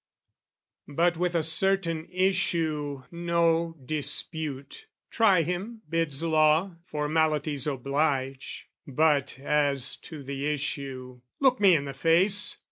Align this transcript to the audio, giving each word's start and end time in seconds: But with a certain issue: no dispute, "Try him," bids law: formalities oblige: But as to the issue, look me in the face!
But 0.87 1.15
with 1.15 1.35
a 1.35 1.43
certain 1.43 2.07
issue: 2.11 3.03
no 3.11 3.77
dispute, 3.85 4.87
"Try 5.11 5.43
him," 5.43 5.83
bids 5.87 6.23
law: 6.23 6.77
formalities 6.87 7.67
oblige: 7.67 8.67
But 8.87 9.37
as 9.37 9.95
to 9.97 10.23
the 10.23 10.51
issue, 10.51 11.21
look 11.39 11.59
me 11.59 11.75
in 11.75 11.85
the 11.85 11.93
face! 11.93 12.57